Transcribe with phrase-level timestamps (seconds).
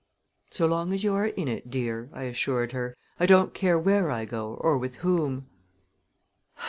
[0.49, 4.09] "So long as you are in it, dear," I assured her, "I don't care where
[4.09, 5.45] I go or with whom."